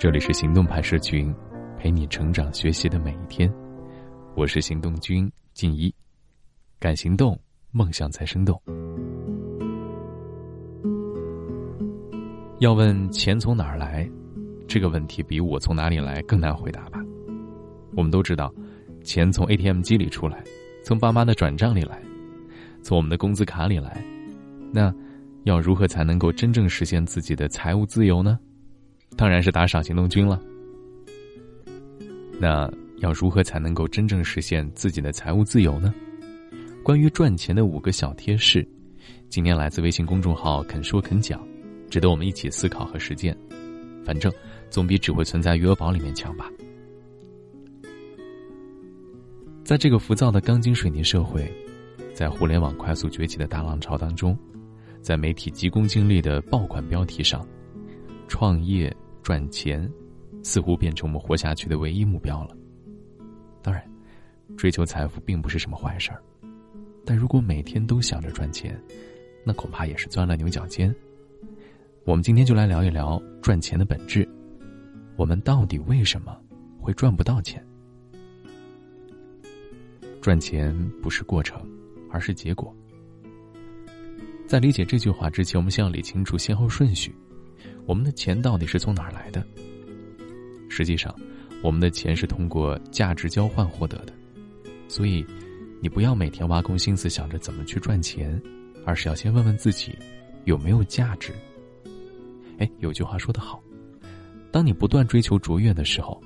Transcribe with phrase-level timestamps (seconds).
[0.00, 1.30] 这里是行动派社群，
[1.78, 3.52] 陪你成长学习的每一天。
[4.34, 5.94] 我是行动君静一，
[6.78, 7.38] 敢行动，
[7.70, 8.58] 梦想才生动。
[12.60, 14.10] 要问钱从哪儿来，
[14.66, 16.98] 这个问题比我从哪里来更难回答吧？
[17.94, 18.50] 我们都知道，
[19.04, 20.42] 钱从 ATM 机里出来，
[20.82, 22.00] 从爸妈的转账里来，
[22.82, 24.02] 从我们的工资卡里来。
[24.72, 24.90] 那
[25.44, 28.40] 要如何才能够真正实现自己的财务自由呢？
[29.16, 30.40] 当然是打赏行动君了。
[32.38, 35.94] 那要如何才能够真正实现自己的财务自由呢？
[36.82, 38.66] 关于赚钱的五个小贴士，
[39.28, 41.46] 今天来自微信公众号“肯说肯讲”，
[41.90, 43.36] 值得我们一起思考和实践。
[44.02, 44.32] 反正
[44.70, 46.50] 总比只会存在余额宝里面强吧。
[49.62, 51.52] 在这个浮躁的钢筋水泥社会，
[52.14, 54.36] 在互联网快速崛起的大浪潮当中，
[55.02, 57.46] 在媒体急功近利的爆款标题上，
[58.26, 58.94] 创业。
[59.30, 59.88] 赚钱，
[60.42, 62.56] 似乎变成我们活下去的唯一目标了。
[63.62, 63.80] 当然，
[64.56, 66.20] 追求财富并不是什么坏事儿，
[67.04, 68.76] 但如果每天都想着赚钱，
[69.44, 70.92] 那恐怕也是钻了牛角尖。
[72.04, 74.28] 我们今天就来聊一聊赚钱的本质，
[75.14, 76.36] 我们到底为什么
[76.80, 77.64] 会赚不到钱？
[80.20, 81.64] 赚钱不是过程，
[82.10, 82.74] 而是结果。
[84.48, 87.14] 在理解这句话之前，我们先要理清楚先后顺序。
[87.90, 89.44] 我们的钱到底是从哪儿来的？
[90.68, 91.12] 实际上，
[91.60, 94.12] 我们的钱是通过价值交换获得的。
[94.86, 95.26] 所以，
[95.82, 98.40] 你不要每天挖空心思想着怎么去赚钱，
[98.86, 99.98] 而是要先问问自己
[100.44, 101.32] 有没有价值。
[102.58, 103.60] 哎，有句话说得好，
[104.52, 106.22] 当你不断追求卓越的时候，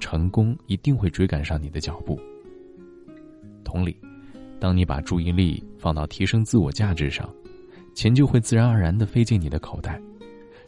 [0.00, 2.20] 成功一定会追赶上你的脚步。
[3.62, 3.96] 同理，
[4.58, 7.32] 当你把注意力放到提升自我价值上，
[7.94, 10.02] 钱就会自然而然的飞进你的口袋。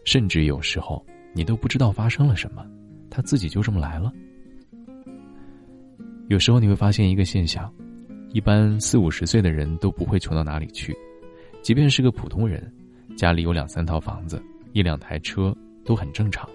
[0.09, 2.65] 甚至有时候，你都不知道发生了什么，
[3.11, 4.11] 他自己就这么来了。
[6.29, 7.71] 有时候你会发现一个现象：
[8.31, 10.97] 一般四五十岁的人都不会穷到哪里去，
[11.61, 12.73] 即便是个普通人，
[13.19, 16.49] 家里有两三套房子、一两台车都很正常。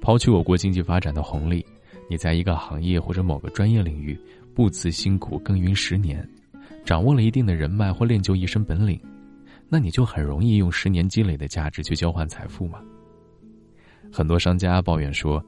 [0.00, 1.64] 抛去我国经济发展的红利，
[2.10, 4.18] 你在一个行业或者某个专业领域
[4.56, 6.28] 不辞辛苦耕耘十年，
[6.84, 9.00] 掌握了一定的人脉或练就一身本领。
[9.68, 12.80] 那你就很容易用十年积累的价值去交换财富嘛。
[14.10, 15.44] 很多商家抱怨说，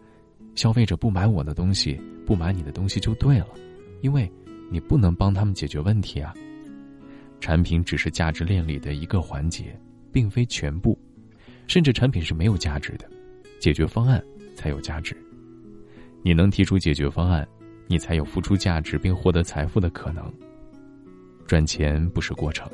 [0.54, 3.48] 消费者不买我的东西，不买你的东西就对了，
[4.02, 4.30] 因为
[4.70, 6.34] 你不能帮他们解决问题啊。
[7.40, 9.74] 产品只是价值链里的一个环节，
[10.12, 10.98] 并非全部，
[11.66, 13.08] 甚至产品是没有价值的，
[13.58, 14.22] 解决方案
[14.54, 15.16] 才有价值。
[16.22, 17.48] 你能提出解决方案，
[17.86, 20.30] 你才有付出价值并获得财富的可能。
[21.46, 22.70] 赚钱不是过程。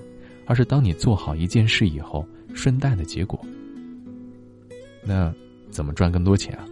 [0.46, 3.38] 而是当你做好一件事以后，顺带的结果。
[5.04, 5.32] 那
[5.70, 6.66] 怎么赚更多钱啊？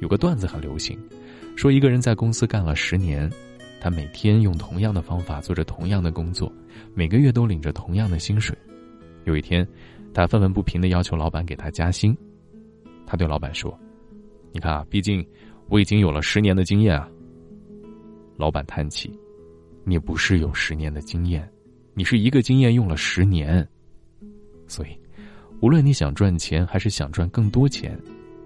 [0.00, 0.98] 有个段子很流行，
[1.54, 3.30] 说一个人在公司干了十年，
[3.80, 6.52] 他每天用同样的方法做着同样的工作，
[6.94, 8.56] 每个月都领着同样的薪水。
[9.24, 9.66] 有一天，
[10.12, 12.16] 他愤愤不平的要求老板给他加薪。
[13.06, 13.78] 他对老板说
[14.52, 15.24] ：“你看啊，毕竟
[15.68, 17.08] 我已经有了十年的经验啊。”
[18.36, 19.16] 老板叹气
[19.84, 21.48] ：“你不是有十年的经验。”
[21.94, 23.66] 你是一个经验用了十年，
[24.66, 24.88] 所以，
[25.60, 27.98] 无论你想赚钱还是想赚更多钱，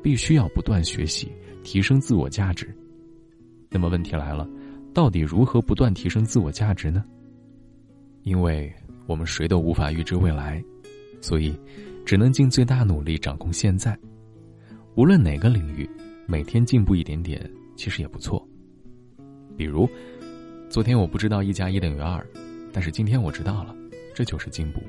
[0.03, 1.31] 必须要不断学习，
[1.63, 2.75] 提升自我价值。
[3.71, 4.49] 那么问题来了，
[4.93, 7.05] 到底如何不断提升自我价值呢？
[8.23, 8.73] 因为
[9.07, 10.63] 我们谁都无法预知未来，
[11.21, 11.57] 所以
[12.05, 13.97] 只能尽最大努力掌控现在。
[14.97, 15.89] 无论哪个领域，
[16.27, 18.45] 每天进步一点点，其实也不错。
[19.57, 19.89] 比如，
[20.69, 22.27] 昨天我不知道一加一等于二。
[22.77, 23.75] 但是今天我知道了，
[24.15, 24.83] 这就是进步。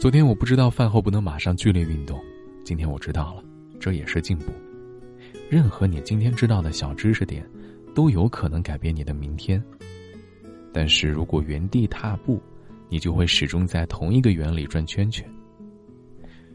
[0.00, 2.18] 昨天我不知道饭后不能马上剧烈运动，
[2.64, 3.44] 今天我知道了，
[3.78, 4.46] 这也是进步。
[5.50, 7.46] 任何你今天知道的小知识点，
[7.94, 9.62] 都有可能改变你的明天。
[10.72, 12.40] 但是如果原地踏步，
[12.88, 15.22] 你就会始终在同一个圆里转圈圈。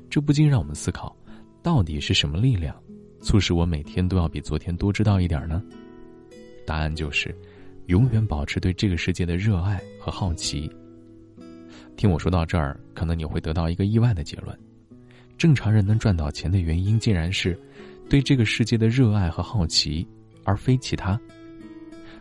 [0.09, 1.15] 这不禁让我们思考，
[1.61, 2.75] 到底是什么力量，
[3.21, 5.61] 促使我每天都要比昨天多知道一点呢？
[6.65, 7.31] 答案就是。
[7.87, 10.71] 永远保持对这个世界的热爱和好奇。
[11.97, 14.57] 听我说到这儿，可能你会得到一个意外的结论：
[15.37, 17.59] 正常人能赚到钱的原因，竟然是
[18.09, 20.07] 对这个世界的热爱和好奇，
[20.43, 21.19] 而非其他。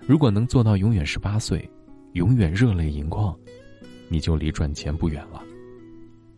[0.06, 1.68] 如果能做到永远十八岁，
[2.14, 3.36] 永远热泪盈眶，
[4.08, 5.42] 你就离赚钱不远了。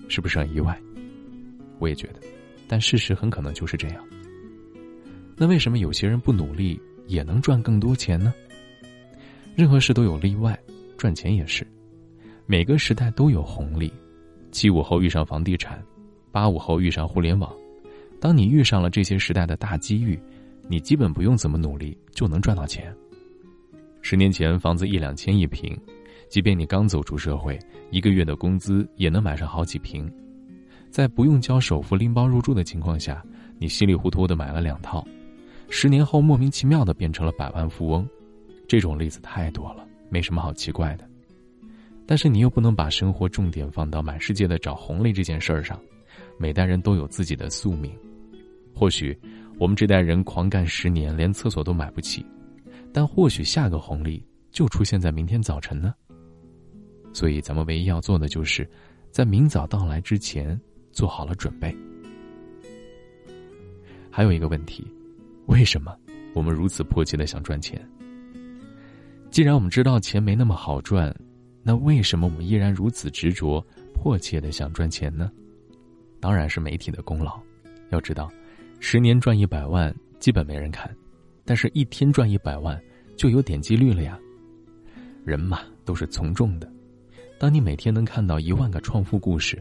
[0.09, 0.79] 是不是很意外？
[1.79, 2.21] 我也觉得，
[2.69, 4.05] 但事实很可能就是这样。
[5.37, 8.33] 那为什么有些人不努力也能赚更多钱呢？
[9.55, 10.59] 任何事都有例外，
[10.97, 11.67] 赚钱也是。
[12.47, 13.93] 每个时代都有红利，
[14.51, 15.83] 七五后遇上房地产，
[16.31, 17.53] 八五后遇上互联网，
[18.19, 20.19] 当你遇上了这些时代的大机遇，
[20.69, 22.95] 你基本不用怎么努力就能赚到钱。
[24.01, 25.79] 十年前房子一两千一平，
[26.29, 27.59] 即便你刚走出社会，
[27.91, 30.11] 一个月的工资也能买上好几平。
[30.91, 33.25] 在不用交首付拎包入住的情况下，
[33.59, 35.07] 你稀里糊涂的买了两套，
[35.69, 38.07] 十年后莫名其妙的变成了百万富翁，
[38.73, 41.07] 这种例子太多了，没什么好奇怪的。
[42.07, 45.79] 但是你又不能把生活重点放到满世界的找红利这件事儿上，
[46.39, 47.93] 每代人都有自己的宿命。
[48.75, 49.15] 或许
[49.59, 52.25] 我们这代人狂干十年，连厕所都买不起，
[52.95, 55.93] 但或许下个红利就出现在明天早晨呢。
[57.13, 58.67] 所以咱们唯一要做的就是，
[59.11, 60.59] 在明早到来之前。
[60.93, 61.77] 做好了准备。
[64.11, 64.87] 还有一个问题，
[65.45, 65.95] 为什么
[66.35, 67.87] 我们如此迫切的想赚钱？
[69.33, 71.11] 既然我们知道钱没那么好赚，
[71.63, 73.65] 那为什么我们依然如此执着、
[73.95, 75.33] 迫切的想赚钱呢？
[76.21, 77.41] 当然是媒体的功劳。
[77.89, 78.31] 要知道，
[78.79, 80.95] 十年赚一百万基本没人看，
[81.47, 82.79] 但是一天赚一百万
[83.17, 84.19] 就有点击率了呀。
[85.25, 86.71] 人嘛，都是从众的。
[87.39, 89.61] 当你每天能看到一万个创富故事。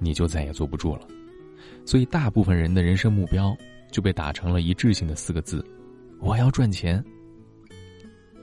[0.00, 1.08] 你就再也坐不住了，
[1.84, 3.52] 所以大部分人的人生目标
[3.90, 5.60] 就被打成了一致性的四个字：
[6.20, 7.04] 我要赚钱。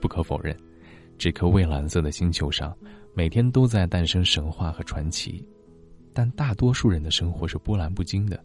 [0.02, 0.54] 不可否认，
[1.18, 2.76] 这颗蔚蓝色的星球上
[3.14, 5.48] 每天都在诞生神话和传奇，
[6.14, 8.44] 但大多数人的生活是波澜不惊的。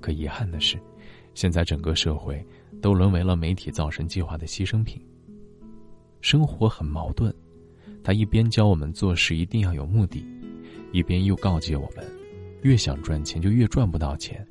[0.00, 0.78] 可遗憾的是，
[1.34, 2.44] 现在整个社会
[2.80, 5.00] 都沦为了媒体造神计划的牺牲品。
[6.20, 7.34] 生活很矛盾，
[8.04, 10.24] 他一边教我们做事一定要有目的。
[10.92, 12.04] 一边又告诫我们，
[12.60, 14.46] 越想赚钱就越赚不到钱，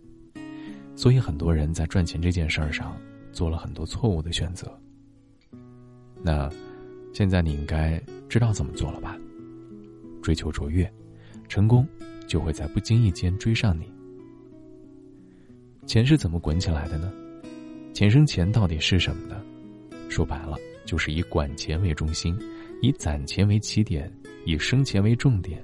[0.95, 2.97] 所以很多人在赚钱这件事儿上
[3.31, 4.75] 做了很多错误的选择。
[6.23, 6.49] 那，
[7.13, 9.17] 现在你应该知道怎么做了吧？
[10.21, 10.91] 追求卓越，
[11.47, 11.87] 成功
[12.27, 13.91] 就会在不经意间追上你。
[15.85, 17.11] 钱是怎么滚起来的呢？
[17.93, 19.41] 钱生钱到底是什么呢？
[20.09, 22.37] 说白了，就是以管钱为中心，
[22.81, 24.11] 以攒钱为起点，
[24.45, 25.63] 以生钱为重点。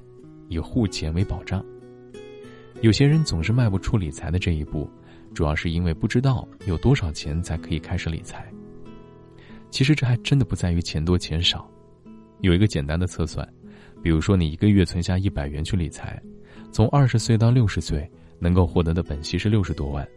[0.50, 1.62] 以护钱为保障，
[2.80, 4.90] 有些人总是迈不出理财的这一步，
[5.34, 8.50] 主要是因为不知道有多少钱才可以开始理财。
[9.70, 11.70] 其实这还真的不在于钱多钱少，
[12.42, 13.48] 有一个简单的测算，
[14.02, 16.22] 比如说你一个月存下一百元去理财，
[16.72, 18.10] 从二十岁到六十岁
[18.40, 20.08] 能够获得的本息是六十多万，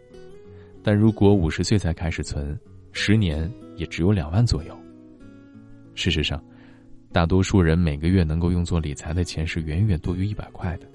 [0.82, 2.58] 但如果五十岁才开始存，
[2.92, 4.74] 十年也只有两万左右。
[5.94, 6.42] 事实上。
[7.12, 10.86] 大多数人每个月能够用作理财的钱是远远多于一百块的。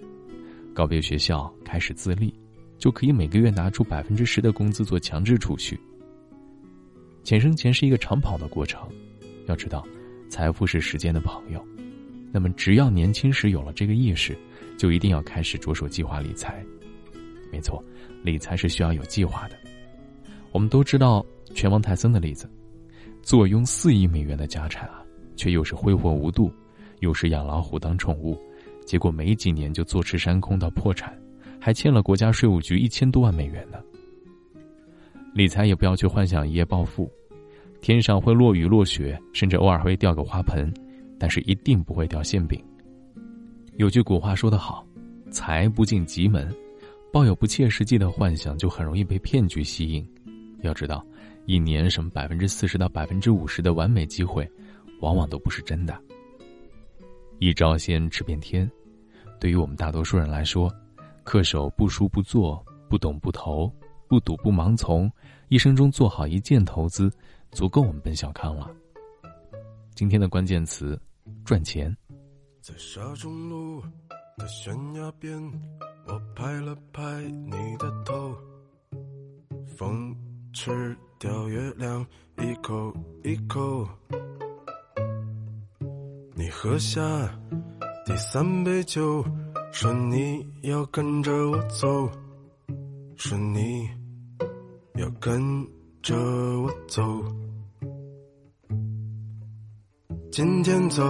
[0.74, 2.34] 告别学校开始自立，
[2.78, 5.78] 就可以每个月拿出百分之十的工资做强制储蓄。
[7.26, 8.88] 钱生钱是一个长跑的过程，
[9.48, 9.84] 要知道，
[10.30, 11.60] 财富是时间的朋友。
[12.32, 14.38] 那么，只要年轻时有了这个意识，
[14.78, 16.64] 就一定要开始着手计划理财。
[17.52, 17.84] 没错，
[18.22, 19.58] 理财是需要有计划的。
[20.52, 21.26] 我们都知道
[21.56, 22.48] 拳王泰森的例子，
[23.24, 25.02] 坐拥四亿美元的家产啊。
[25.36, 26.50] 却又是挥霍无度，
[27.00, 28.40] 又是养老虎当宠物，
[28.86, 31.14] 结果没几年就坐吃山空到破产，
[31.60, 33.80] 还欠了国家税务局一千多万美元呢。
[35.36, 37.12] 理财也不要去幻想一夜暴富，
[37.82, 40.74] 天上会落雨落雪，甚至偶尔会掉个花盆，
[41.20, 42.58] 但是一定不会掉馅饼。
[43.74, 44.88] 有句古话说得好
[45.30, 46.50] ：“财不进急门。”
[47.12, 50.10] 抱有不切实际的幻想，就很容易被骗局吸引。
[50.62, 51.06] 要知道，
[51.46, 54.50] 一年什么百分之四十到百分之五十的完美机会。
[55.02, 56.02] 往往都不是真的。
[57.40, 58.72] 一招鲜吃遍天，
[59.38, 60.74] 对于我们大多数人来说，
[61.26, 63.70] 恪守不输不做，不懂不投，
[64.08, 65.12] 不赌不盲从，
[65.50, 67.12] 一生中做好一件投资，
[67.52, 68.70] 足够我们奔小康了。
[69.96, 71.00] 今天的关键词：
[71.44, 71.96] 赚钱。
[72.62, 73.82] 在沙中路
[74.38, 75.40] 的悬崖边，
[76.08, 78.36] 我拍了拍你的头，
[79.78, 80.16] 风
[80.52, 82.06] 吃掉月亮，
[82.40, 82.94] 一口
[83.24, 83.88] 一口。
[86.34, 87.02] 你喝下
[88.06, 89.24] 第三杯酒，
[89.72, 92.10] 说你要跟着我走，
[93.18, 93.90] 说你
[94.96, 95.66] 要跟
[96.02, 96.14] 着
[96.62, 97.02] 我走。
[100.32, 101.04] 今天走，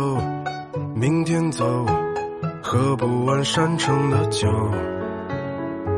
[0.96, 1.66] 明天走，
[2.62, 4.48] 喝不完山城的酒，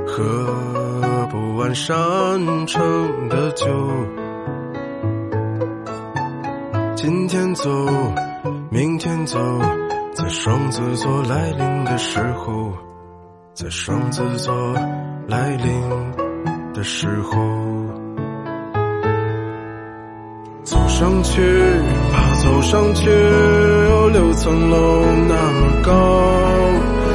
[0.07, 3.67] 喝不完山城的酒。
[6.95, 7.69] 今天走。
[8.69, 9.39] 明天走，
[10.13, 12.71] 在双子座来临的时候，
[13.57, 14.53] 在双子座
[15.27, 15.67] 来临
[16.75, 17.33] 的时候，
[20.63, 21.41] 走上去，
[22.13, 25.91] 爬走上去，有六层楼那么高，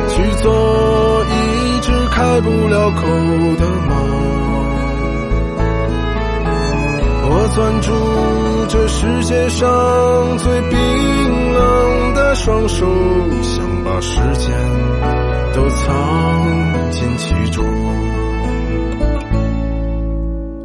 [0.09, 3.07] 去做一只开不了口
[3.61, 3.95] 的猫。
[7.55, 7.93] 攥住
[8.67, 12.87] 这世界上最冰冷的双手，
[13.43, 14.51] 想把时间
[15.55, 17.65] 都藏进其中。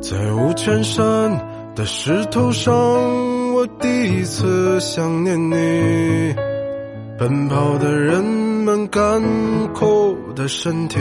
[0.02, 1.04] 在五泉山
[1.76, 2.74] 的石头上，
[3.54, 6.36] 我第一次想念你。
[7.20, 9.22] 奔跑的人们干
[9.74, 11.00] 枯的身体。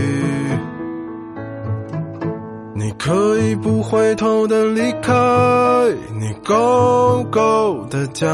[2.74, 5.12] 你可以不回头的离开
[6.18, 8.26] 你高高的家，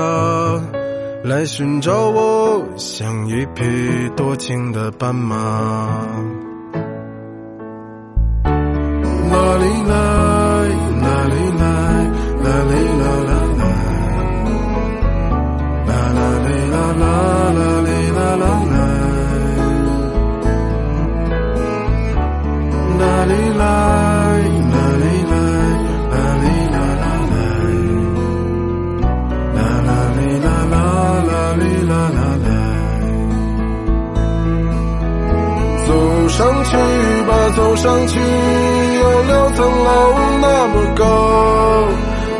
[1.24, 6.41] 来寻找我，像一匹多情的斑马。
[39.02, 39.90] 有六层楼
[40.40, 41.00] 那么高。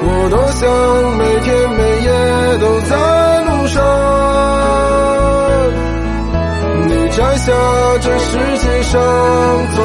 [0.05, 0.61] 我多想
[1.19, 1.47] 每天
[1.79, 2.09] 每夜
[2.59, 2.91] 都在
[3.45, 3.77] 路上。
[6.89, 7.53] 你摘下
[8.01, 8.93] 这世界上
[9.75, 9.79] 走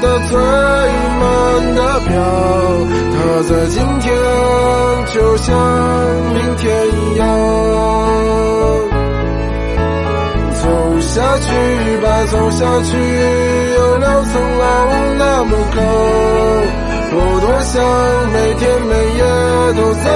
[0.00, 0.32] 的最
[1.20, 1.22] 慢
[1.74, 2.12] 的票，
[3.14, 3.16] 它
[3.48, 4.06] 在今天
[5.14, 5.46] 就像
[6.34, 7.22] 明天一样。
[10.62, 10.64] 走
[11.00, 11.46] 下去
[12.00, 12.96] 吧，走下去，
[13.74, 14.62] 有两层楼
[15.18, 15.80] 那么高。
[17.16, 17.72] 我多想
[18.32, 19.22] 每天每夜
[19.74, 20.06] 都在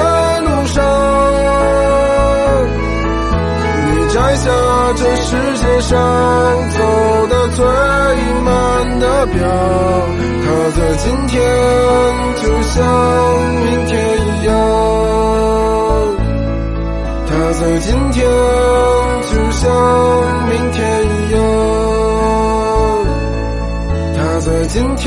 [0.41, 0.77] 路上。
[3.87, 4.51] 你摘下
[4.97, 5.91] 这世界上
[6.71, 6.77] 走
[7.29, 7.59] 的最
[8.45, 8.49] 慢
[9.01, 9.37] 的表，
[10.45, 11.37] 它在今天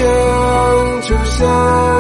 [0.01, 1.90] 天就像。